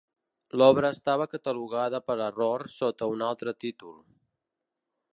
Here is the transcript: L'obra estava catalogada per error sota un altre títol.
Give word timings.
L'obra 0.61 0.89
estava 0.97 1.27
catalogada 1.33 2.01
per 2.09 2.17
error 2.31 2.67
sota 2.79 3.13
un 3.17 3.25
altre 3.31 3.57
títol. 3.67 3.97